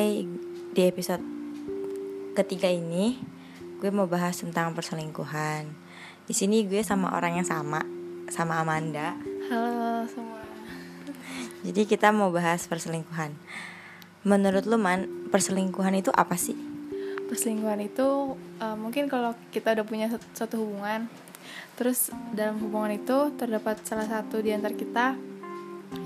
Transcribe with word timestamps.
Hai, 0.00 0.24
di 0.72 0.80
episode 0.88 1.20
ketiga 2.32 2.72
ini 2.72 3.20
gue 3.84 3.92
mau 3.92 4.08
bahas 4.08 4.32
tentang 4.40 4.72
perselingkuhan. 4.72 5.68
Di 6.24 6.32
sini 6.32 6.64
gue 6.64 6.80
sama 6.80 7.12
orang 7.12 7.36
yang 7.36 7.44
sama, 7.44 7.84
sama 8.32 8.64
Amanda. 8.64 9.12
Halo 9.52 10.08
semua. 10.08 10.40
Jadi 11.68 11.84
kita 11.84 12.16
mau 12.16 12.32
bahas 12.32 12.64
perselingkuhan. 12.64 13.36
Menurut 14.24 14.64
lu 14.64 14.80
man, 14.80 15.28
perselingkuhan 15.28 15.92
itu 16.00 16.08
apa 16.16 16.32
sih? 16.40 16.56
Perselingkuhan 17.28 17.84
itu 17.84 18.40
uh, 18.56 18.76
mungkin 18.80 19.04
kalau 19.04 19.36
kita 19.52 19.76
udah 19.76 19.84
punya 19.84 20.08
satu, 20.08 20.26
satu 20.32 20.54
hubungan, 20.64 21.12
terus 21.76 22.08
dalam 22.32 22.56
hubungan 22.56 22.96
itu 22.96 23.36
terdapat 23.36 23.84
salah 23.84 24.08
satu 24.08 24.40
di 24.40 24.48
antara 24.48 24.72
kita 24.72 25.12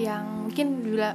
yang 0.02 0.50
mungkin 0.50 0.82
bila 0.82 1.14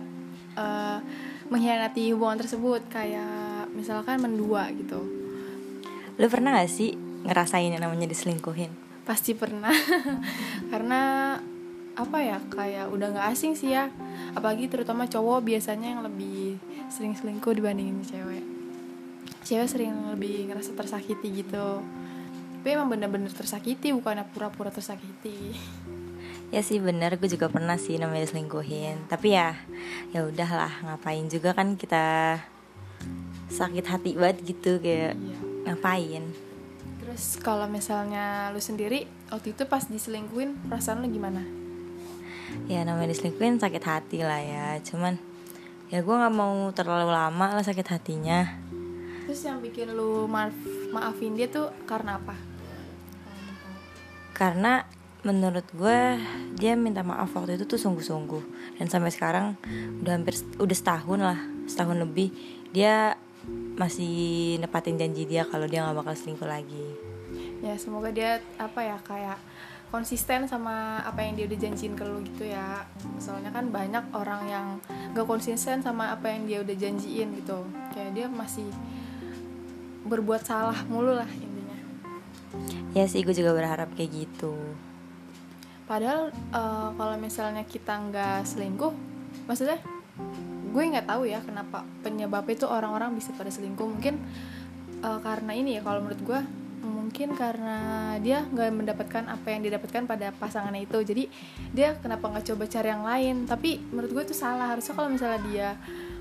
uh, 0.56 1.04
mengkhianati 1.50 2.14
hubungan 2.14 2.42
tersebut 2.42 2.86
kayak 2.90 3.70
misalkan 3.74 4.22
mendua 4.22 4.70
gitu. 4.74 5.02
Lu 6.16 6.28
pernah 6.30 6.56
gak 6.58 6.70
sih 6.70 6.94
ngerasain 7.26 7.74
yang 7.74 7.84
namanya 7.84 8.08
diselingkuhin? 8.10 8.90
pasti 9.10 9.34
pernah. 9.34 9.74
Karena 10.72 11.34
apa 11.98 12.18
ya 12.22 12.38
kayak 12.48 12.94
udah 12.94 13.18
nggak 13.18 13.28
asing 13.34 13.58
sih 13.58 13.74
ya. 13.74 13.90
Apalagi 14.38 14.70
terutama 14.70 15.10
cowok 15.10 15.50
biasanya 15.50 15.98
yang 15.98 16.06
lebih 16.06 16.62
sering 16.94 17.18
selingkuh 17.18 17.58
dibandingin 17.58 18.06
cewek. 18.06 18.46
Cewek 19.42 19.66
sering 19.66 20.14
lebih 20.14 20.54
ngerasa 20.54 20.78
tersakiti 20.78 21.42
gitu. 21.42 21.82
Tapi 22.62 22.68
emang 22.70 22.94
bener-bener 22.94 23.34
tersakiti 23.34 23.90
bukan 23.90 24.22
pura-pura 24.30 24.70
tersakiti 24.70 25.58
Ya 26.50 26.66
sih 26.66 26.82
bener, 26.82 27.14
gue 27.16 27.30
juga 27.30 27.46
pernah 27.46 27.78
sih 27.78 28.02
namanya 28.02 28.26
diselingkuhin. 28.26 29.06
Tapi 29.06 29.38
ya, 29.38 29.54
ya 30.10 30.26
udahlah, 30.26 30.82
ngapain 30.82 31.30
juga 31.30 31.54
kan 31.54 31.78
kita 31.78 32.38
sakit 33.50 33.86
hati 33.86 34.12
banget 34.14 34.42
gitu 34.46 34.78
kayak 34.78 35.14
Iya. 35.14 35.38
ngapain? 35.66 36.26
terus 37.00 37.42
kalau 37.42 37.66
misalnya 37.66 38.54
lu 38.54 38.62
sendiri 38.62 39.10
waktu 39.34 39.58
itu 39.58 39.66
pas 39.66 39.82
diselingkuhin 39.82 40.54
perasaan 40.70 41.02
lu 41.02 41.10
gimana 41.10 41.42
Ya 42.70 42.86
namanya 42.86 43.10
diselingkuhin 43.10 43.58
sakit 43.58 43.82
hati 43.82 44.22
lah 44.22 44.38
ya. 44.38 44.78
Cuman 44.86 45.18
ya 45.90 46.06
gue 46.06 46.14
nggak 46.14 46.30
mau 46.34 46.70
terlalu 46.70 47.10
lama 47.10 47.58
lah 47.58 47.66
sakit 47.66 47.88
hatinya. 47.90 48.46
terus 49.26 49.42
yang 49.42 49.58
bikin 49.58 49.90
lu 49.94 50.30
maaf 50.30 50.54
maafin 50.90 51.34
dia 51.34 51.50
tuh 51.50 51.74
karena 51.90 52.18
apa 52.18 52.38
Karena 54.32 54.86
menurut 55.20 55.68
gue 55.76 56.00
dia 56.56 56.80
minta 56.80 57.04
maaf 57.04 57.36
waktu 57.36 57.60
itu 57.60 57.68
tuh 57.68 57.76
sungguh-sungguh 57.76 58.44
dan 58.80 58.88
sampai 58.88 59.12
sekarang 59.12 59.60
udah 60.00 60.16
hampir 60.16 60.40
udah 60.56 60.78
setahun 60.78 61.20
lah 61.20 61.40
setahun 61.68 62.00
lebih 62.00 62.32
dia 62.72 63.20
masih 63.76 64.56
nepatin 64.64 64.96
janji 64.96 65.28
dia 65.28 65.44
kalau 65.44 65.68
dia 65.68 65.84
nggak 65.84 66.04
bakal 66.04 66.14
selingkuh 66.16 66.48
lagi. 66.48 66.88
ya 67.64 67.76
semoga 67.80 68.12
dia 68.12 68.40
apa 68.60 68.80
ya 68.84 68.98
kayak 69.04 69.40
konsisten 69.92 70.48
sama 70.48 71.02
apa 71.04 71.20
yang 71.26 71.34
dia 71.36 71.46
udah 71.50 71.60
janjiin 71.60 71.94
ke 71.98 72.04
lu 72.08 72.24
gitu 72.24 72.46
ya 72.48 72.86
soalnya 73.20 73.52
kan 73.52 73.74
banyak 73.74 74.06
orang 74.14 74.42
yang 74.46 74.68
gak 75.18 75.26
konsisten 75.26 75.82
sama 75.82 76.14
apa 76.14 76.30
yang 76.30 76.46
dia 76.46 76.62
udah 76.62 76.76
janjiin 76.78 77.34
gitu 77.42 77.66
kayak 77.92 78.14
dia 78.14 78.28
masih 78.30 78.70
berbuat 80.06 80.46
salah 80.46 80.78
mulu 80.88 81.18
lah 81.18 81.28
intinya 81.28 81.78
Ya 82.98 83.06
sih 83.06 83.22
gue 83.22 83.36
juga 83.38 83.54
berharap 83.54 83.94
kayak 83.94 84.26
gitu. 84.26 84.58
Padahal 85.90 86.30
eh, 86.30 86.90
kalau 86.94 87.16
misalnya 87.18 87.66
kita 87.66 87.98
nggak 87.98 88.46
selingkuh 88.46 88.94
maksudnya 89.50 89.82
gue 90.70 90.84
nggak 90.86 91.10
tahu 91.10 91.26
ya 91.26 91.42
kenapa 91.42 91.82
penyebabnya 92.06 92.54
itu 92.54 92.68
orang-orang 92.70 93.18
bisa 93.18 93.34
pada 93.34 93.50
selingkuh. 93.50 93.90
Mungkin 93.90 94.16
eh, 95.02 95.20
karena 95.26 95.52
ini 95.58 95.78
ya 95.78 95.82
kalau 95.82 96.06
menurut 96.06 96.22
gue 96.22 96.42
mungkin 96.80 97.36
karena 97.36 98.16
dia 98.24 98.46
nggak 98.46 98.70
mendapatkan 98.72 99.24
apa 99.28 99.48
yang 99.52 99.66
didapatkan 99.66 100.06
pada 100.06 100.30
pasangannya 100.38 100.86
itu. 100.86 100.98
Jadi 101.02 101.24
dia 101.74 101.98
kenapa 101.98 102.30
nggak 102.30 102.54
coba 102.54 102.64
cari 102.70 102.88
yang 102.94 103.04
lain? 103.04 103.36
Tapi 103.50 103.82
menurut 103.90 104.12
gue 104.14 104.24
itu 104.30 104.36
salah. 104.38 104.70
Harusnya 104.72 104.94
kalau 104.94 105.10
misalnya 105.10 105.42
dia 105.50 105.70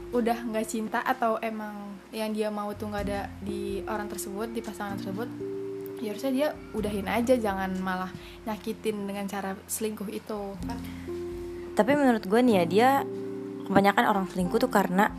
udah 0.09 0.39
nggak 0.49 0.65
cinta 0.65 1.05
atau 1.05 1.37
emang 1.45 1.93
yang 2.09 2.33
dia 2.33 2.49
mau 2.49 2.73
tuh 2.73 2.89
nggak 2.89 3.05
ada 3.05 3.29
di 3.45 3.85
orang 3.85 4.09
tersebut 4.09 4.49
di 4.49 4.65
pasangan 4.65 4.97
tersebut 4.97 5.29
ya 5.99 6.09
harusnya 6.09 6.33
dia 6.33 6.49
udahin 6.73 7.05
aja 7.05 7.35
jangan 7.35 7.71
malah 7.79 8.11
nyakitin 8.45 9.05
dengan 9.05 9.25
cara 9.25 9.59
selingkuh 9.65 10.09
itu 10.09 10.41
kan 10.61 10.79
Tapi 11.75 11.95
menurut 11.95 12.23
gue 12.23 12.41
nih 12.41 12.55
ya 12.55 12.65
dia 12.65 12.89
kebanyakan 13.65 14.05
orang 14.07 14.27
selingkuh 14.27 14.59
tuh 14.59 14.67
karena 14.69 15.15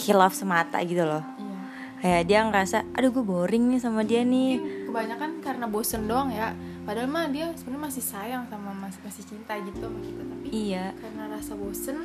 hilaf 0.00 0.32
semata 0.32 0.80
gitu 0.80 1.02
loh. 1.02 1.20
iya 1.36 1.56
Kayak 1.98 2.22
dia 2.24 2.38
ngerasa, 2.42 2.76
aduh 2.92 3.10
gue 3.10 3.20
boring 3.20 3.68
nih 3.68 3.78
sama 3.78 4.00
dia 4.00 4.22
nih. 4.22 4.56
mungkin 4.56 4.86
kebanyakan 4.86 5.30
karena 5.38 5.66
bosen 5.66 6.04
doang 6.04 6.30
ya 6.30 6.54
padahal 6.82 7.04
mah 7.06 7.28
dia 7.28 7.52
sebenarnya 7.52 7.84
masih 7.84 8.00
sayang 8.02 8.42
sama 8.46 8.72
masih 8.72 9.00
masih 9.02 9.24
cinta 9.26 9.52
gitu 9.58 9.76
sama 9.78 9.98
kita 9.98 10.22
tapi 10.22 10.46
Iya. 10.48 10.96
karena 10.96 11.22
rasa 11.28 11.52
bosen 11.52 11.96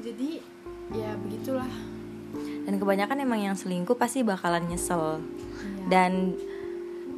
jadi 0.00 0.40
ya 0.90 1.12
begitulah 1.18 1.68
Dan 2.64 2.78
kebanyakan 2.78 3.20
emang 3.20 3.40
yang 3.42 3.54
selingkuh 3.54 3.94
pasti 3.94 4.22
bakalan 4.22 4.64
nyesel. 4.64 5.22
Iya. 5.60 5.86
Dan 5.86 6.12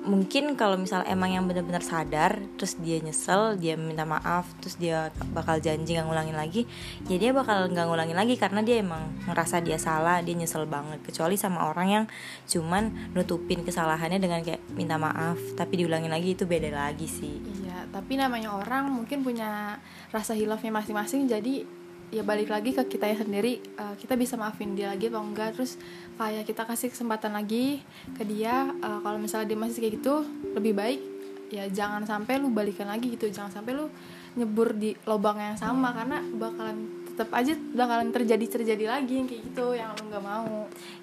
mungkin 0.06 0.54
kalau 0.54 0.78
misal 0.78 1.02
emang 1.04 1.34
yang 1.34 1.44
benar-benar 1.44 1.82
sadar, 1.82 2.38
terus 2.56 2.78
dia 2.78 3.02
nyesel, 3.02 3.58
dia 3.58 3.74
minta 3.74 4.06
maaf, 4.06 4.46
terus 4.62 4.78
dia 4.78 5.10
bakal 5.34 5.58
janji 5.58 5.98
nggak 5.98 6.06
ngulangin 6.06 6.38
lagi, 6.38 6.62
ya 7.10 7.18
dia 7.18 7.34
bakal 7.34 7.66
nggak 7.68 7.86
ngulangin 7.90 8.16
lagi 8.16 8.38
karena 8.38 8.62
dia 8.62 8.80
emang 8.80 9.12
ngerasa 9.26 9.60
dia 9.60 9.76
salah, 9.76 10.22
dia 10.22 10.38
nyesel 10.38 10.64
banget. 10.64 11.02
Kecuali 11.02 11.34
sama 11.34 11.68
orang 11.68 11.88
yang 11.90 12.04
cuman 12.46 13.12
nutupin 13.12 13.66
kesalahannya 13.66 14.22
dengan 14.22 14.40
kayak 14.46 14.62
minta 14.72 14.96
maaf, 14.96 15.36
tapi 15.58 15.82
diulangin 15.82 16.14
lagi 16.14 16.38
itu 16.38 16.48
beda 16.48 16.70
lagi 16.70 17.10
sih. 17.10 17.42
Iya, 17.42 17.90
tapi 17.90 18.16
namanya 18.16 18.54
orang 18.54 18.88
mungkin 18.88 19.26
punya 19.26 19.76
rasa 20.14 20.32
hilafnya 20.32 20.70
masing-masing 20.70 21.26
jadi 21.26 21.66
ya 22.14 22.22
balik 22.22 22.50
lagi 22.50 22.70
ke 22.70 22.86
kita 22.86 23.10
ya 23.10 23.16
sendiri 23.18 23.58
eh, 23.58 23.94
kita 23.98 24.14
bisa 24.14 24.38
maafin 24.38 24.78
dia 24.78 24.92
lagi 24.92 25.10
atau 25.10 25.22
enggak 25.22 25.58
terus 25.58 25.74
kayak 26.16 26.46
kita 26.46 26.62
kasih 26.62 26.88
kesempatan 26.94 27.34
lagi 27.34 27.82
ke 28.14 28.22
dia 28.22 28.70
eh, 28.70 28.98
kalau 29.02 29.18
misalnya 29.18 29.50
dia 29.50 29.58
masih 29.58 29.80
kayak 29.82 29.94
gitu 30.00 30.14
lebih 30.54 30.72
baik 30.76 31.00
ya 31.46 31.66
jangan 31.70 32.02
sampai 32.02 32.42
lu 32.42 32.50
balikan 32.50 32.90
lagi 32.90 33.14
gitu 33.14 33.30
jangan 33.30 33.62
sampai 33.62 33.78
lu 33.78 33.86
nyebur 34.34 34.74
di 34.74 34.92
lubang 35.06 35.38
yang 35.38 35.56
sama 35.56 35.94
karena 35.94 36.20
bakalan 36.34 37.06
tetap 37.06 37.32
aja 37.32 37.56
bakalan 37.72 38.12
terjadi 38.12 38.60
terjadi 38.60 38.84
lagi 38.98 39.14
yang 39.16 39.26
kayak 39.30 39.42
gitu 39.48 39.66
yang 39.72 39.94
lu 39.96 40.10
nggak 40.12 40.24
mau 40.26 40.56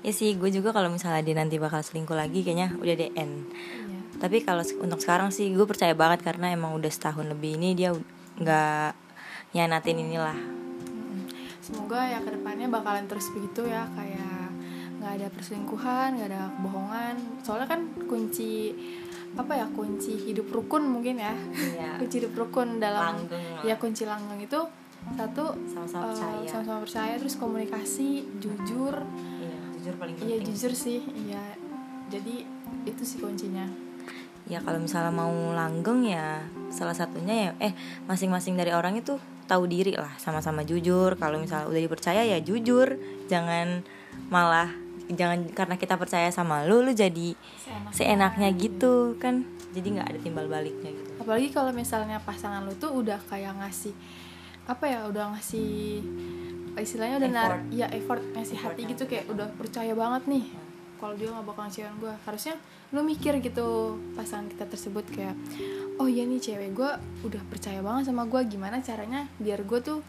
Ya 0.04 0.12
sih, 0.12 0.36
gue 0.36 0.52
juga 0.52 0.76
kalau 0.76 0.92
misalnya 0.92 1.24
dia 1.24 1.36
nanti 1.40 1.56
bakal 1.56 1.80
selingkuh 1.80 2.12
lagi, 2.12 2.44
kayaknya 2.44 2.76
udah 2.76 2.96
DN. 3.00 3.32
Iya. 3.48 4.00
Tapi 4.20 4.44
kalau 4.44 4.64
untuk 4.84 5.00
sekarang 5.00 5.32
sih 5.32 5.48
gue 5.56 5.64
percaya 5.64 5.96
banget 5.96 6.28
karena 6.28 6.52
emang 6.52 6.76
udah 6.76 6.92
setahun 6.92 7.24
lebih 7.24 7.56
ini 7.56 7.72
dia 7.72 7.96
nggak 8.36 8.92
nyanatin 9.56 10.04
inilah. 10.04 10.63
Semoga 11.64 12.04
ya 12.04 12.20
ke 12.20 12.30
depannya 12.30 12.68
bakalan 12.68 13.08
terus 13.08 13.32
begitu 13.32 13.64
ya 13.64 13.88
kayak 13.90 14.52
nggak 15.00 15.12
ada 15.18 15.28
perselingkuhan, 15.32 16.10
nggak 16.16 16.30
ada 16.30 16.42
kebohongan. 16.54 17.16
Soalnya 17.40 17.68
kan 17.70 17.82
kunci 18.04 18.76
apa 19.34 19.54
ya 19.56 19.66
kunci 19.68 20.14
hidup 20.22 20.46
rukun 20.48 20.84
mungkin 20.86 21.18
ya. 21.18 21.32
Iya. 21.56 21.96
kunci 22.04 22.20
hidup 22.20 22.36
rukun 22.38 22.78
dalam 22.78 23.16
Langgeng 23.18 23.64
ya 23.64 23.76
kunci 23.76 24.04
langgeng 24.04 24.38
itu 24.40 24.60
satu 25.16 25.52
Sama-sama 25.66 26.04
eh, 26.04 26.08
percaya. 26.12 26.48
sama-sama 26.48 26.80
percaya 26.84 27.14
terus 27.18 27.36
komunikasi 27.36 28.08
jujur 28.40 28.96
Iya, 29.36 29.58
jujur 29.76 29.94
paling 30.00 30.16
iya 30.22 30.40
penting. 30.40 30.48
jujur 30.48 30.72
sih 30.72 31.04
iya 31.18 31.44
jadi 32.08 32.48
itu 32.86 33.04
sih 33.04 33.20
kuncinya 33.20 33.68
Ya 34.44 34.60
kalau 34.60 34.80
misalnya 34.80 35.12
mau 35.12 35.32
langgeng 35.52 36.04
ya 36.04 36.44
salah 36.68 36.92
satunya 36.92 37.36
ya 37.36 37.52
eh 37.60 37.74
masing-masing 38.06 38.56
dari 38.56 38.72
orang 38.72 38.96
itu 38.96 39.16
tahu 39.46 39.64
diri 39.68 39.94
lah, 39.94 40.14
sama-sama 40.18 40.64
jujur. 40.64 41.16
Kalau 41.16 41.38
misalnya 41.38 41.68
udah 41.68 41.82
dipercaya 41.82 42.24
ya 42.24 42.40
jujur, 42.40 42.96
jangan 43.28 43.84
malah 44.28 44.72
jangan 45.12 45.44
karena 45.52 45.76
kita 45.76 46.00
percaya 46.00 46.32
sama 46.32 46.64
lu 46.64 46.80
lu 46.80 46.96
jadi 46.96 47.36
Seenaknya. 47.60 47.92
seenaknya 47.92 48.50
gitu 48.56 49.20
kan. 49.20 49.44
Jadi 49.74 49.88
nggak 49.98 50.08
ada 50.14 50.20
timbal 50.22 50.46
baliknya 50.46 50.94
gitu. 50.94 51.10
apalagi 51.18 51.50
kalau 51.50 51.74
misalnya 51.74 52.22
pasangan 52.22 52.62
lu 52.62 52.78
tuh 52.78 52.94
udah 52.94 53.18
kayak 53.26 53.58
ngasih 53.58 53.92
apa 54.64 54.86
ya 54.86 55.00
udah 55.10 55.34
ngasih 55.34 56.00
istilahnya 56.76 57.18
udah 57.22 57.32
nar 57.32 57.52
Effort. 57.58 57.64
ya 57.72 57.88
effort 57.90 58.22
ngasih 58.34 58.58
hati 58.60 58.82
gitu 58.86 59.04
kayak 59.06 59.26
udah 59.30 59.48
percaya 59.54 59.94
banget 59.94 60.24
nih 60.30 60.46
kalau 61.02 61.14
dia 61.18 61.30
nggak 61.30 61.46
bakal 61.46 61.64
ngecewain 61.68 61.96
gue 62.00 62.14
harusnya 62.26 62.56
lu 62.94 63.02
mikir 63.02 63.38
gitu 63.42 63.98
pasangan 64.14 64.48
kita 64.50 64.66
tersebut 64.70 65.06
kayak 65.10 65.36
oh 65.98 66.06
iya 66.06 66.24
nih 66.26 66.40
cewek 66.40 66.72
gue 66.78 66.92
udah 67.26 67.42
percaya 67.50 67.80
banget 67.82 68.10
sama 68.10 68.30
gue 68.30 68.42
gimana 68.46 68.80
caranya 68.86 69.26
biar 69.42 69.66
gue 69.66 69.80
tuh 69.82 70.00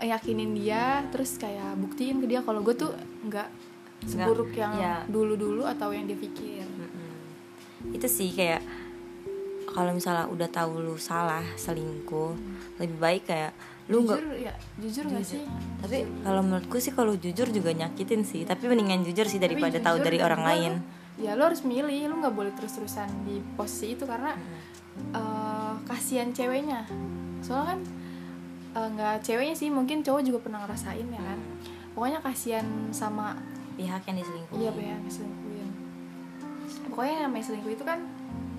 yakinin 0.00 0.52
dia 0.52 1.04
terus 1.08 1.40
kayak 1.40 1.76
buktiin 1.80 2.20
ke 2.20 2.26
dia 2.28 2.44
kalau 2.44 2.60
gue 2.60 2.76
tuh 2.76 2.92
nggak 3.24 3.48
seburuk 4.04 4.52
yang 4.52 4.76
iya. 4.76 4.96
dulu-dulu 5.08 5.64
atau 5.64 5.88
yang 5.94 6.04
dia 6.04 6.18
pikir. 6.18 6.68
Itu 7.96 8.04
sih 8.10 8.34
kayak 8.36 8.60
kalau 9.72 9.92
misalnya 9.96 10.28
udah 10.28 10.48
tahu 10.52 10.84
lu 10.84 10.96
salah 11.00 11.44
selingkuh 11.56 12.32
lebih 12.80 12.98
baik 13.00 13.22
kayak 13.28 13.52
lu 13.86 14.02
nggak 14.02 14.18
jujur 14.18 14.34
ya 14.42 14.54
jujur 14.82 15.04
nggak 15.06 15.24
sih? 15.26 15.42
Tapi 15.78 15.98
kalau 16.26 16.42
menurutku 16.42 16.76
sih 16.82 16.92
kalau 16.94 17.14
jujur 17.14 17.46
juga 17.54 17.70
nyakitin 17.70 18.22
sih. 18.26 18.42
Tapi 18.42 18.66
mendingan 18.66 19.06
jujur 19.06 19.26
sih 19.30 19.38
daripada 19.38 19.78
tahu 19.78 20.02
jujur 20.02 20.06
dari 20.10 20.18
dan 20.18 20.26
orang 20.26 20.42
lain. 20.42 20.72
ya 21.16 21.32
lo 21.38 21.48
harus 21.48 21.62
milih. 21.62 22.10
Lu 22.10 22.18
nggak 22.18 22.34
boleh 22.34 22.52
terus 22.58 22.74
terusan 22.74 23.08
di 23.22 23.38
posisi 23.54 23.94
itu 23.94 24.04
karena 24.04 24.34
eh, 25.14 25.72
kasihan 25.86 26.34
ceweknya. 26.34 26.82
Soalnya 27.40 27.78
kan 27.78 27.80
eh, 28.74 28.88
nggak 28.98 29.16
ceweknya 29.22 29.54
sih 29.54 29.70
mungkin 29.70 30.02
cowok 30.02 30.22
juga 30.26 30.38
pernah 30.42 30.66
ngerasain 30.66 31.06
ya 31.06 31.22
kan? 31.22 31.38
Pokoknya 31.94 32.20
kasihan 32.20 32.66
sama 32.92 33.38
pihak 33.76 34.02
yang 34.08 34.16
diselingkuhi 34.18 34.60
iya 34.64 34.72
ya 34.72 34.96
selingkuhin 35.06 35.70
pokoknya 36.90 37.12
yang 37.12 37.24
namanya 37.28 37.44
selingkuh 37.44 37.72
itu 37.76 37.84
kan 37.84 38.00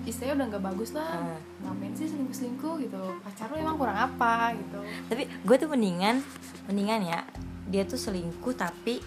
istilahnya 0.08 0.34
udah 0.34 0.46
nggak 0.48 0.64
bagus 0.64 0.90
lah 0.92 1.12
Hmm. 1.14 1.38
ngapain 1.62 1.92
sih 1.92 2.06
selingkuh 2.06 2.34
selingkuh 2.34 2.74
gitu 2.80 3.02
pacar 3.20 3.46
lu 3.46 3.56
emang 3.56 3.76
kurang 3.76 3.98
apa 3.98 4.32
gitu 4.54 4.80
tapi 5.06 5.22
gue 5.26 5.56
tuh 5.56 5.68
mendingan 5.68 6.16
mendingan 6.64 7.00
ya 7.04 7.20
dia 7.64 7.84
tuh 7.84 7.96
selingkuh 7.96 8.52
tapi 8.52 9.04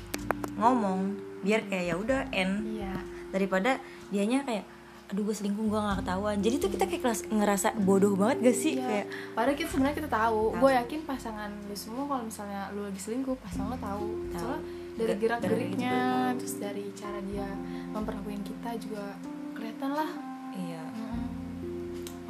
ngomong 0.56 1.00
biar 1.42 1.65
kayak 1.65 1.86
ya 1.86 1.95
udah 1.95 2.19
end 2.31 2.62
iya 2.71 2.94
daripada 3.30 3.81
dianya 4.07 4.44
kayak 4.44 4.65
aduh 5.07 5.24
gue 5.24 5.33
selingkuh 5.33 5.65
gue 5.65 5.75
gak 5.77 6.00
ketahuan 6.00 6.38
jadi 6.38 6.56
tuh 6.57 6.69
kita 6.69 6.83
kayak 6.86 7.01
kelas- 7.01 7.27
ngerasa 7.27 7.68
bodoh 7.77 8.13
banget 8.13 8.38
gak 8.45 8.56
sih 8.56 8.74
Iya. 8.74 8.86
kayak 8.86 9.06
Padahal 9.33 9.56
kita 9.57 9.69
sebenarnya 9.69 9.95
kita 9.98 10.09
tahu. 10.09 10.42
Tahu. 10.50 10.62
Gue 10.62 10.71
yakin 10.74 11.00
pasangan 11.01 11.50
lu 11.62 11.75
semua 11.75 12.03
kalau 12.06 12.24
misalnya 12.24 12.62
lu 12.69 12.81
lagi 12.81 12.95
selingkuh, 12.98 13.36
pasangan 13.38 13.68
lo 13.68 13.77
tahu. 13.77 14.06
Tahu. 14.30 14.39
Soalnya 14.39 14.59
dari 14.94 15.07
Ge- 15.09 15.19
gerak 15.19 15.39
geriknya, 15.42 15.95
terus 16.36 16.53
dari 16.57 16.86
cara 16.94 17.19
dia 17.21 17.48
memperlakuin 17.89 18.39
kita 18.42 18.71
juga 18.77 19.15
kelihatan 19.51 19.92
lah. 19.94 20.12
iya. 20.53 20.83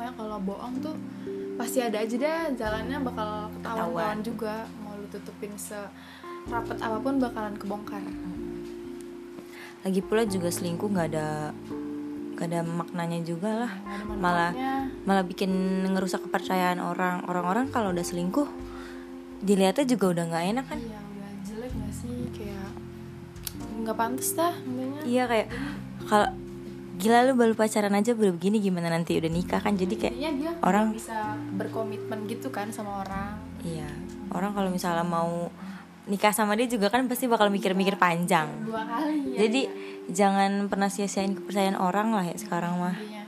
Pokoknya 0.02 0.18
kalau 0.18 0.38
bohong 0.42 0.76
tuh 0.82 0.98
pasti 1.62 1.78
ada 1.78 2.02
aja 2.02 2.16
deh 2.18 2.58
jalannya 2.58 2.98
bakal 3.06 3.54
ketahuan 3.54 3.54
Ketahuan. 3.54 3.86
ketahuan 3.86 4.18
juga. 4.26 4.54
Mau 4.82 4.98
lu 4.98 5.06
tutupin 5.14 5.54
se 5.54 5.78
rapat 6.50 6.78
apa 6.82 6.98
pun 6.98 7.22
bakalan 7.22 7.54
kebongkar. 7.54 8.02
lagi 9.82 10.02
pula 10.02 10.26
juga 10.26 10.50
selingkuh 10.50 10.90
nggak 10.90 11.08
ada 11.10 11.54
gak 12.34 12.48
ada 12.50 12.62
maknanya 12.62 13.22
juga 13.22 13.50
lah 13.62 13.72
malah 14.12 14.50
malah 15.06 15.22
bikin 15.22 15.50
ngerusak 15.86 16.26
kepercayaan 16.26 16.78
orang 16.78 17.22
orang-orang 17.26 17.70
kalau 17.70 17.90
udah 17.90 18.02
selingkuh 18.02 18.50
dilihatnya 19.40 19.86
juga 19.86 20.18
udah 20.18 20.26
nggak 20.30 20.46
enak 20.50 20.66
kan 20.66 20.80
Iya 20.82 20.98
udah 20.98 21.30
jelek 21.46 21.72
gak 21.78 21.94
sih 21.94 22.18
kayak 22.34 22.70
nggak 23.80 23.94
pantas 23.96 24.30
dah 24.34 24.54
intinya. 24.66 25.02
iya 25.04 25.24
kayak 25.26 25.48
kalau 26.06 26.30
gila 27.02 27.26
lu 27.26 27.34
baru 27.34 27.54
pacaran 27.54 27.92
aja 27.92 28.14
baru 28.14 28.32
begini 28.32 28.62
gimana 28.62 28.88
nanti 28.88 29.18
udah 29.18 29.26
nikah 29.28 29.58
kan? 29.58 29.74
Jadi 29.74 29.98
kayak 29.98 30.14
Intinya 30.14 30.32
dia 30.38 30.52
orang- 30.62 30.94
bisa 30.94 31.18
berkomitmen 31.52 32.30
gitu 32.30 32.48
kan 32.48 32.70
sama 32.70 33.02
orang. 33.02 33.42
iya 33.62 33.90
orang 34.30 34.54
kalau 34.54 34.70
misalnya 34.70 35.02
mau 35.02 35.50
nikah 36.04 36.30
sama 36.30 36.54
dia 36.54 36.66
juga 36.66 36.88
kan 36.88 37.06
pasti 37.06 37.26
bakal 37.26 37.50
mikir-mikir 37.50 37.98
panjang. 37.98 38.46
Dua 38.62 38.86
kali 38.86 39.34
ya 39.34 39.46
jadi 39.46 39.62
jangan 40.08 40.68
pernah 40.68 40.88
sia-siain 40.88 41.34
kepercayaan 41.34 41.76
orang 41.76 42.12
lah 42.12 42.24
ya 42.24 42.36
sekarang 42.36 42.78
mah. 42.78 42.94
Intinya 42.94 43.21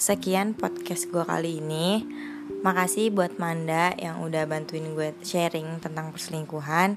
Sekian 0.00 0.56
podcast 0.56 1.12
gue 1.12 1.20
kali 1.20 1.60
ini. 1.60 2.00
Makasih 2.64 3.12
buat 3.12 3.36
Manda 3.36 3.92
yang 4.00 4.24
udah 4.24 4.48
bantuin 4.48 4.96
gue 4.96 5.12
sharing 5.20 5.76
tentang 5.76 6.08
perselingkuhan. 6.08 6.96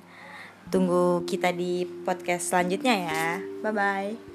Tunggu 0.71 1.27
kita 1.27 1.51
di 1.51 1.83
podcast 1.83 2.55
selanjutnya 2.55 2.95
ya. 2.95 3.27
Bye-bye 3.59 4.32